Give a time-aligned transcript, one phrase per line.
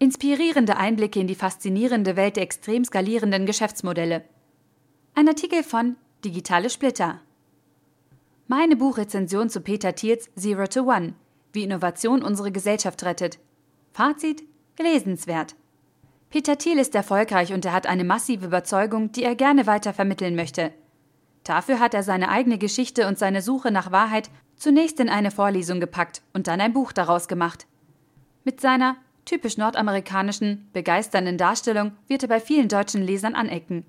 [0.00, 4.22] Inspirierende Einblicke in die faszinierende Welt der extrem skalierenden Geschäftsmodelle.
[5.16, 7.20] Ein Artikel von Digitale Splitter.
[8.46, 11.14] Meine Buchrezension zu Peter Thiels Zero to One,
[11.52, 13.40] wie Innovation unsere Gesellschaft rettet.
[13.92, 14.44] Fazit:
[14.78, 15.56] lesenswert.
[16.30, 20.36] Peter Thiel ist erfolgreich und er hat eine massive Überzeugung, die er gerne weiter vermitteln
[20.36, 20.72] möchte.
[21.42, 25.80] Dafür hat er seine eigene Geschichte und seine Suche nach Wahrheit zunächst in eine Vorlesung
[25.80, 27.66] gepackt und dann ein Buch daraus gemacht.
[28.44, 28.96] Mit seiner
[29.28, 33.84] typisch nordamerikanischen, begeisternden Darstellung wird er bei vielen deutschen Lesern anecken.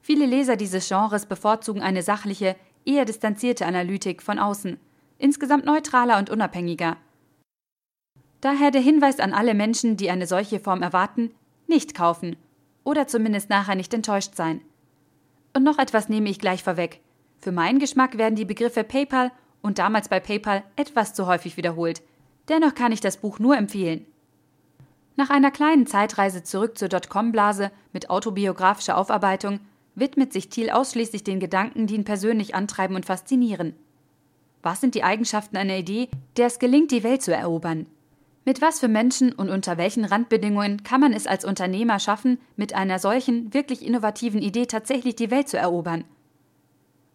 [0.00, 4.78] Viele Leser dieses Genres bevorzugen eine sachliche, eher distanzierte Analytik von außen,
[5.18, 6.96] insgesamt neutraler und unabhängiger.
[8.40, 11.30] Daher der Hinweis an alle Menschen, die eine solche Form erwarten,
[11.68, 12.34] nicht kaufen
[12.82, 14.62] oder zumindest nachher nicht enttäuscht sein.
[15.54, 17.00] Und noch etwas nehme ich gleich vorweg.
[17.38, 19.30] Für meinen Geschmack werden die Begriffe PayPal
[19.60, 22.02] und damals bei PayPal etwas zu häufig wiederholt.
[22.48, 24.06] Dennoch kann ich das Buch nur empfehlen.
[25.16, 29.60] Nach einer kleinen Zeitreise zurück zur Dotcom-Blase mit autobiografischer Aufarbeitung
[29.94, 33.74] widmet sich Thiel ausschließlich den Gedanken, die ihn persönlich antreiben und faszinieren.
[34.62, 37.86] Was sind die Eigenschaften einer Idee, der es gelingt, die Welt zu erobern?
[38.44, 42.74] Mit was für Menschen und unter welchen Randbedingungen kann man es als Unternehmer schaffen, mit
[42.74, 46.04] einer solchen, wirklich innovativen Idee tatsächlich die Welt zu erobern?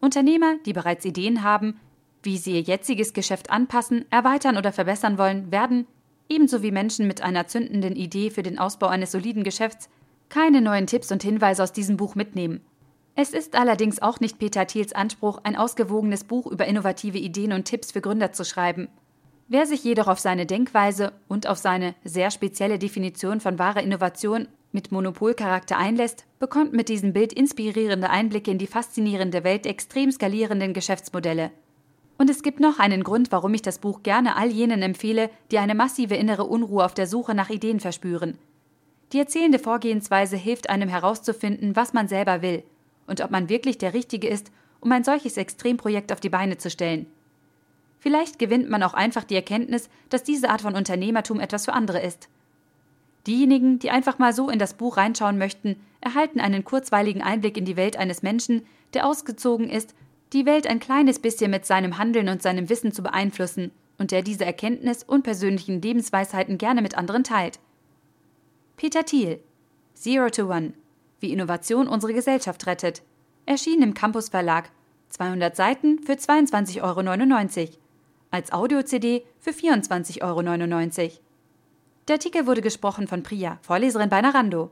[0.00, 1.80] Unternehmer, die bereits Ideen haben,
[2.22, 5.86] wie sie ihr jetziges Geschäft anpassen, erweitern oder verbessern wollen, werden,
[6.28, 9.88] ebenso wie Menschen mit einer zündenden Idee für den Ausbau eines soliden Geschäfts,
[10.28, 12.60] keine neuen Tipps und Hinweise aus diesem Buch mitnehmen.
[13.14, 17.64] Es ist allerdings auch nicht Peter Thiels Anspruch, ein ausgewogenes Buch über innovative Ideen und
[17.64, 18.88] Tipps für Gründer zu schreiben.
[19.48, 24.48] Wer sich jedoch auf seine Denkweise und auf seine sehr spezielle Definition von wahrer Innovation
[24.72, 30.74] mit Monopolcharakter einlässt, bekommt mit diesem Bild inspirierende Einblicke in die faszinierende Welt extrem skalierenden
[30.74, 31.52] Geschäftsmodelle.
[32.18, 35.58] Und es gibt noch einen Grund, warum ich das Buch gerne all jenen empfehle, die
[35.58, 38.38] eine massive innere Unruhe auf der Suche nach Ideen verspüren.
[39.12, 42.62] Die erzählende Vorgehensweise hilft einem herauszufinden, was man selber will
[43.06, 46.70] und ob man wirklich der Richtige ist, um ein solches Extremprojekt auf die Beine zu
[46.70, 47.06] stellen.
[47.98, 52.00] Vielleicht gewinnt man auch einfach die Erkenntnis, dass diese Art von Unternehmertum etwas für andere
[52.00, 52.28] ist.
[53.26, 57.64] Diejenigen, die einfach mal so in das Buch reinschauen möchten, erhalten einen kurzweiligen Einblick in
[57.64, 58.64] die Welt eines Menschen,
[58.94, 59.94] der ausgezogen ist
[60.32, 64.22] die Welt ein kleines bisschen mit seinem Handeln und seinem Wissen zu beeinflussen und der
[64.22, 67.58] diese Erkenntnis und persönlichen Lebensweisheiten gerne mit anderen teilt.
[68.76, 69.40] Peter Thiel
[69.94, 70.74] Zero to One
[71.20, 73.02] Wie Innovation unsere Gesellschaft rettet.
[73.46, 74.70] Erschien im Campus Verlag.
[75.08, 77.70] 200 Seiten für 22,99 Euro.
[78.30, 81.10] Als Audio-CD für 24,99 Euro.
[82.08, 84.70] Der Artikel wurde gesprochen von Priya, Vorleserin bei Narando.